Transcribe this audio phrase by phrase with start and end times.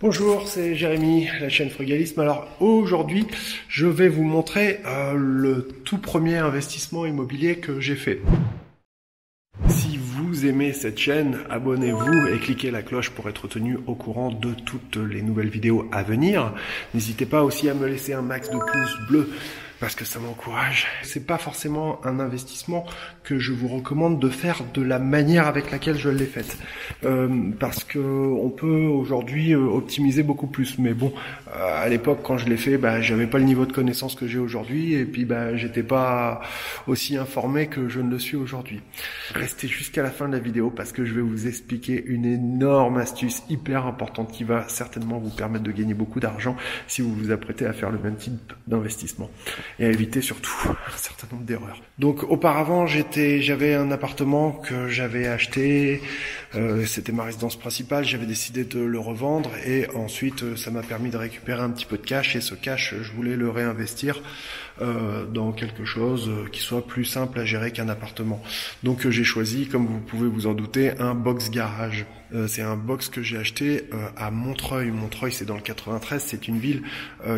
[0.00, 2.20] Bonjour, c'est Jérémy, la chaîne Frugalisme.
[2.20, 3.26] Alors aujourd'hui,
[3.68, 8.20] je vais vous montrer euh, le tout premier investissement immobilier que j'ai fait.
[9.68, 14.30] Si vous aimez cette chaîne, abonnez-vous et cliquez la cloche pour être tenu au courant
[14.30, 16.54] de toutes les nouvelles vidéos à venir.
[16.94, 19.28] N'hésitez pas aussi à me laisser un max de pouces bleus
[19.80, 20.86] parce que ça m'encourage.
[21.02, 22.84] C'est pas forcément un investissement
[23.22, 26.56] que je vous recommande de faire de la manière avec laquelle je l'ai faite,
[27.04, 27.28] euh,
[27.58, 30.78] parce que on peut aujourd'hui euh, optimiser beaucoup plus.
[30.78, 31.12] Mais bon,
[31.54, 34.26] euh, à l'époque quand je l'ai fait, bah, j'avais pas le niveau de connaissance que
[34.26, 36.40] j'ai aujourd'hui, et puis bah, j'étais pas
[36.86, 38.80] aussi informé que je ne le suis aujourd'hui.
[39.34, 42.98] Restez jusqu'à la fin de la vidéo parce que je vais vous expliquer une énorme
[42.98, 47.30] astuce hyper importante qui va certainement vous permettre de gagner beaucoup d'argent si vous vous
[47.30, 49.30] apprêtez à faire le même type d'investissement
[49.78, 51.80] et à éviter surtout un certain nombre d'erreurs.
[51.98, 56.00] Donc auparavant, j'étais, j'avais un appartement que j'avais acheté,
[56.54, 60.82] euh, c'était ma résidence principale, j'avais décidé de le revendre et ensuite euh, ça m'a
[60.82, 64.22] permis de récupérer un petit peu de cash et ce cash, je voulais le réinvestir
[64.80, 68.40] euh, dans quelque chose qui soit plus simple à gérer qu'un appartement.
[68.82, 72.06] Donc j'ai choisi, comme vous pouvez vous en douter, un box garage.
[72.46, 73.84] c'est un box que j'ai acheté
[74.16, 74.90] à Montreuil.
[74.90, 76.22] Montreuil, c'est dans le 93.
[76.24, 76.82] C'est une ville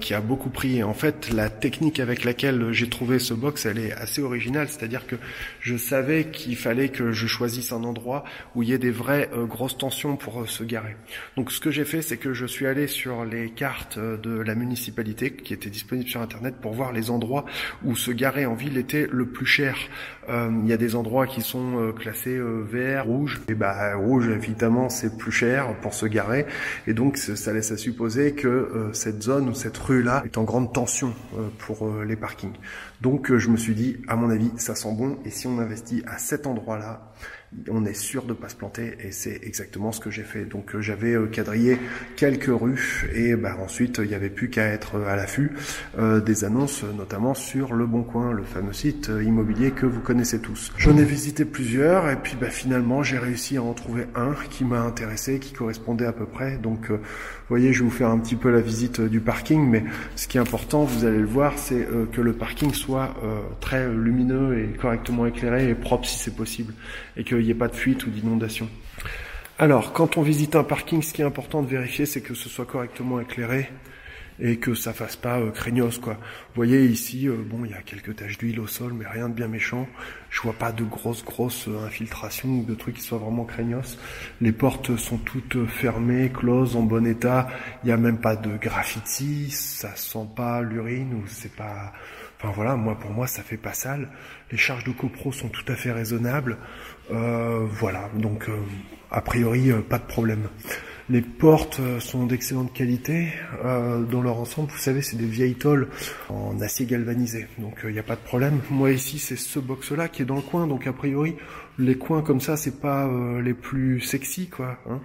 [0.00, 0.82] qui a beaucoup pris.
[0.82, 4.68] en fait, la technique avec laquelle j'ai trouvé ce box, elle est assez originale.
[4.68, 5.16] C'est-à-dire que
[5.60, 8.22] je savais qu'il fallait que je choisisse un endroit
[8.54, 10.94] où il y ait des vraies grosses tensions pour se garer.
[11.36, 14.54] Donc ce que j'ai fait, c'est que je suis allé sur les cartes de la
[14.54, 17.44] municipalité qui étaient disponibles sur Internet pour voir les endroits
[17.84, 19.76] où se garer en ville était le plus cher.
[20.28, 23.40] Euh, il y a des endroits qui sont euh, classés euh, vert, rouge.
[23.48, 26.46] Et bah rouge évidemment c'est plus cher pour se garer
[26.86, 30.44] et donc ça laisse à supposer que cette zone ou cette rue là est en
[30.44, 31.14] grande tension
[31.58, 32.54] pour les parkings.
[33.00, 36.02] Donc je me suis dit à mon avis ça sent bon et si on investit
[36.06, 37.12] à cet endroit là
[37.70, 40.44] on est sûr de pas se planter et c'est exactement ce que j'ai fait.
[40.44, 41.78] Donc euh, j'avais euh, quadrillé
[42.16, 45.52] quelques rues et bah, ensuite il n'y avait plus qu'à être à l'affût
[45.98, 50.40] euh, des annonces, notamment sur Le Bon Coin, le fameux site immobilier que vous connaissez
[50.40, 50.72] tous.
[50.78, 54.64] J'en ai visité plusieurs et puis bah, finalement j'ai réussi à en trouver un qui
[54.64, 56.58] m'a intéressé, qui correspondait à peu près.
[56.58, 56.98] Donc vous
[57.48, 59.84] voyez, je vais vous faire un petit peu la visite du parking, mais
[60.16, 63.14] ce qui est important, vous allez le voir, c'est que le parking soit
[63.60, 66.74] très lumineux et correctement éclairé et propre si c'est possible
[67.16, 68.68] et n'y ait pas de fuite ou d'inondation.
[69.58, 72.48] Alors, quand on visite un parking, ce qui est important de vérifier, c'est que ce
[72.48, 73.68] soit correctement éclairé
[74.40, 76.14] et que ça fasse pas euh, craignos quoi.
[76.14, 79.28] Vous voyez ici, euh, bon, il y a quelques taches d'huile au sol, mais rien
[79.28, 79.86] de bien méchant.
[80.30, 83.98] Je vois pas de grosses grosses euh, infiltrations ou de trucs qui soient vraiment craignos.
[84.40, 87.48] Les portes sont toutes fermées, closes, en bon état.
[87.84, 91.92] Il y a même pas de graffiti, ça sent pas l'urine ou c'est pas.
[92.44, 94.08] Enfin voilà, moi pour moi ça fait pas sale.
[94.50, 96.58] Les charges de copro sont tout à fait raisonnables.
[97.10, 98.58] Euh, voilà, donc euh,
[99.10, 100.48] a priori euh, pas de problème.
[101.08, 103.28] Les portes sont d'excellente qualité.
[103.62, 105.88] dans leur ensemble, vous savez, c'est des vieilles tôles
[106.30, 107.46] en acier galvanisé.
[107.58, 108.60] Donc il n'y a pas de problème.
[108.70, 110.66] Moi ici, c'est ce box-là qui est dans le coin.
[110.66, 111.36] Donc a priori,
[111.78, 113.06] les coins comme ça, c'est pas
[113.42, 114.78] les plus sexy, quoi.
[114.88, 115.00] Hein.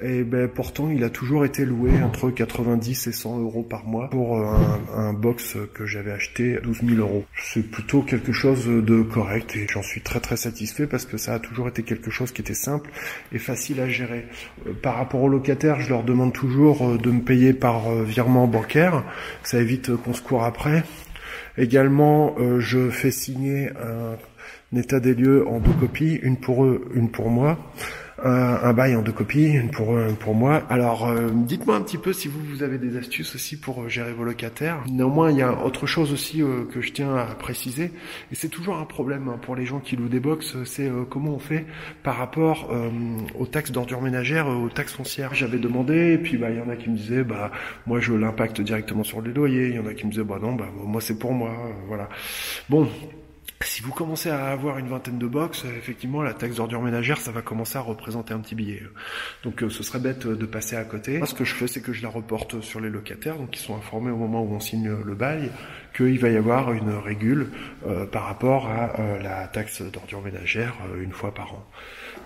[0.00, 4.10] Et ben pourtant, il a toujours été loué entre 90 et 100 euros par mois
[4.10, 7.24] pour un, un box que j'avais acheté 12 000 euros.
[7.42, 11.34] C'est plutôt quelque chose de correct et j'en suis très très satisfait parce que ça
[11.34, 12.90] a toujours été quelque chose qui était simple
[13.32, 14.26] et facile à gérer.
[14.66, 18.02] Euh, par rapport aux locataires, je leur demande toujours euh, de me payer par euh,
[18.04, 19.04] virement bancaire.
[19.42, 20.82] Ça évite qu'on se court après.
[21.56, 27.10] Également, je fais signer un état des lieux en deux copies, une pour eux, une
[27.10, 27.58] pour moi
[28.24, 30.62] un, bail en deux copies, une pour pour moi.
[30.70, 33.88] Alors, euh, dites-moi un petit peu si vous, vous avez des astuces aussi pour euh,
[33.88, 34.82] gérer vos locataires.
[34.90, 37.92] Néanmoins, il y a autre chose aussi euh, que je tiens à préciser,
[38.32, 41.34] et c'est toujours un problème hein, pour les gens qui louent des box, c'est comment
[41.34, 41.66] on fait
[42.02, 42.70] par rapport
[43.38, 45.34] aux taxes d'ordure ménagère, aux taxes foncières.
[45.34, 47.50] J'avais demandé, et puis bah il y en a qui me disaient, bah
[47.86, 49.68] moi je l'impacte directement sur les loyers.
[49.68, 51.54] Il y en a qui me disaient, bah non, bah moi c'est pour moi,
[51.88, 52.08] voilà.
[52.68, 52.88] Bon,
[53.62, 57.32] si vous commencez à avoir une vingtaine de box, effectivement, la taxe d'ordure ménagère, ça
[57.32, 58.82] va commencer à représenter un petit billet.
[59.42, 61.18] Donc, euh, ce serait bête de passer à côté.
[61.18, 63.62] Moi, ce que je fais, c'est que je la reporte sur les locataires, donc ils
[63.62, 65.50] sont informés au moment où on signe le bail,
[65.94, 67.50] qu'il va y avoir une régule
[67.86, 71.64] euh, par rapport à euh, la taxe d'ordure ménagère une fois par an.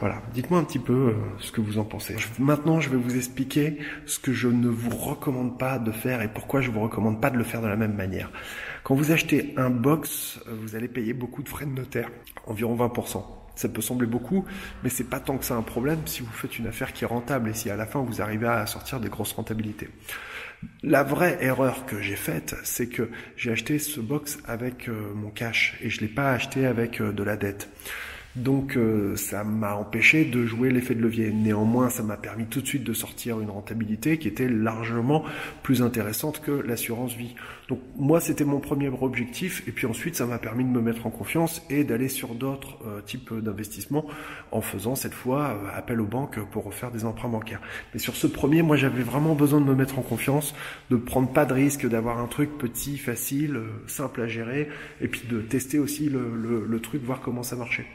[0.00, 0.22] Voilà.
[0.32, 2.14] Dites-moi un petit peu ce que vous en pensez.
[2.38, 6.28] maintenant, je vais vous expliquer ce que je ne vous recommande pas de faire et
[6.28, 8.30] pourquoi je vous recommande pas de le faire de la même manière.
[8.84, 12.10] Quand vous achetez un box, vous allez payer beaucoup de frais de notaire,
[12.46, 13.24] environ 20%.
[13.58, 14.44] Ça peut sembler beaucoup,
[14.84, 17.08] mais c'est pas tant que ça un problème si vous faites une affaire qui est
[17.08, 19.88] rentable et si à la fin vous arrivez à sortir des grosses rentabilités.
[20.82, 25.30] La vraie erreur que j'ai faite, c'est que j'ai acheté ce box avec euh, mon
[25.30, 27.68] cash et je l'ai pas acheté avec euh, de la dette.
[28.38, 31.32] Donc euh, ça m'a empêché de jouer l'effet de levier.
[31.32, 35.24] Néanmoins, ça m'a permis tout de suite de sortir une rentabilité qui était largement
[35.64, 37.34] plus intéressante que l'assurance vie.
[37.68, 39.66] Donc moi, c'était mon premier objectif.
[39.66, 42.78] Et puis ensuite, ça m'a permis de me mettre en confiance et d'aller sur d'autres
[42.86, 44.06] euh, types d'investissements
[44.52, 47.60] en faisant cette fois euh, appel aux banques pour refaire des emprunts bancaires.
[47.92, 50.54] Mais sur ce premier, moi, j'avais vraiment besoin de me mettre en confiance,
[50.90, 54.68] de prendre pas de risque, d'avoir un truc petit, facile, simple à gérer,
[55.00, 57.86] et puis de tester aussi le, le, le truc, voir comment ça marchait.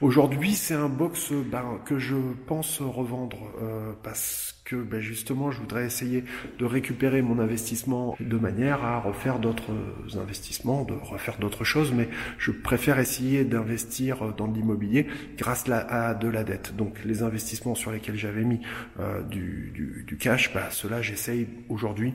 [0.00, 2.16] Aujourd'hui, c'est un box ben, que je
[2.46, 6.24] pense revendre euh, parce que ben, justement, je voudrais essayer
[6.58, 9.72] de récupérer mon investissement de manière à refaire d'autres
[10.16, 12.08] investissements, de refaire d'autres choses, mais
[12.38, 15.06] je préfère essayer d'investir dans l'immobilier
[15.36, 16.74] grâce à de la dette.
[16.76, 18.62] Donc les investissements sur lesquels j'avais mis
[19.00, 22.14] euh, du, du, du, cash, ben, cela j'essaye aujourd'hui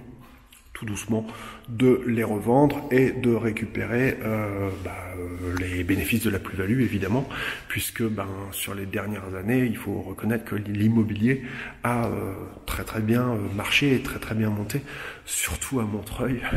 [0.75, 1.25] tout doucement
[1.69, 7.27] de les revendre et de récupérer euh, bah, euh, les bénéfices de la plus-value évidemment
[7.69, 11.43] puisque ben, sur les dernières années il faut reconnaître que l'immobilier
[11.83, 12.33] a euh,
[12.65, 14.81] très très bien marché et très très bien monté
[15.25, 16.41] surtout à Montreuil.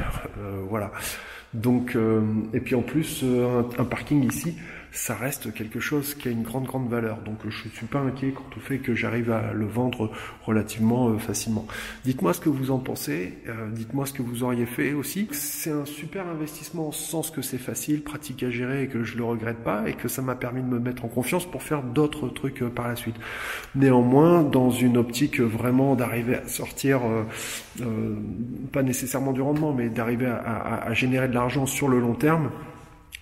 [0.69, 0.93] Voilà.
[1.55, 1.97] Donc
[2.53, 3.25] et puis en plus
[3.79, 4.55] un parking ici
[4.93, 7.19] ça reste quelque chose qui a une grande grande valeur.
[7.25, 10.11] Donc je suis pas inquiet quant au fait que j'arrive à le vendre
[10.45, 11.67] relativement euh, facilement.
[12.05, 15.29] Dites-moi ce que vous en pensez, euh, dites-moi ce que vous auriez fait aussi.
[15.33, 19.17] C'est un super investissement en sens que c'est facile, pratique à gérer et que je
[19.17, 21.83] le regrette pas et que ça m'a permis de me mettre en confiance pour faire
[21.83, 23.17] d'autres trucs euh, par la suite.
[23.75, 27.01] Néanmoins, dans une optique vraiment d'arriver à sortir,
[28.73, 32.51] pas nécessairement du rendement, mais d'arriver à, à générer de l'argent sur le long terme,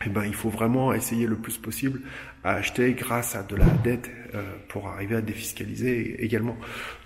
[0.08, 2.00] ben, il faut vraiment essayer le plus possible
[2.44, 6.56] à acheter grâce à de la dette euh, pour arriver à défiscaliser également.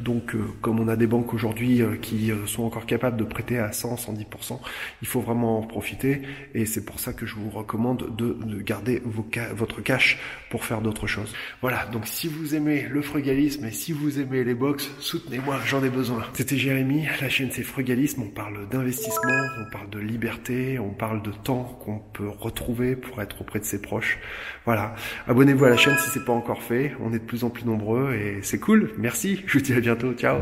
[0.01, 3.59] Donc, euh, comme on a des banques aujourd'hui euh, qui sont encore capables de prêter
[3.59, 4.59] à 100, 110%,
[5.01, 6.23] il faut vraiment en profiter.
[6.55, 10.19] Et c'est pour ça que je vous recommande de, de garder vos votre cash
[10.51, 11.33] pour faire d'autres choses.
[11.63, 11.87] Voilà.
[11.87, 15.59] Donc, si vous aimez le frugalisme et si vous aimez les box, soutenez-moi.
[15.67, 16.25] J'en ai besoin.
[16.35, 17.07] C'était Jérémy.
[17.21, 18.23] La chaîne c'est Frugalisme.
[18.23, 23.21] On parle d'investissement, on parle de liberté, on parle de temps qu'on peut retrouver pour
[23.23, 24.19] être auprès de ses proches.
[24.65, 24.95] Voilà.
[25.27, 26.93] Abonnez-vous à la chaîne si c'est pas encore fait.
[27.01, 28.91] On est de plus en plus nombreux et c'est cool.
[28.99, 29.43] Merci.
[29.47, 30.13] Je vous dis à bientôt.
[30.15, 30.41] Ciao.